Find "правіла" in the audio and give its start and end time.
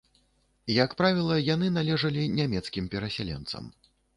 1.01-1.35